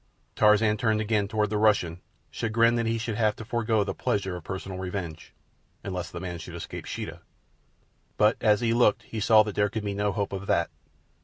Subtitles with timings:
[0.35, 2.01] Tarzan turned again toward the Russian,
[2.31, 6.55] chagrined that he should have to forgo the pleasure of personal revenge—unless the man should
[6.55, 7.19] escape Sheeta.
[8.17, 10.71] But as he looked he saw that there could be no hope of that.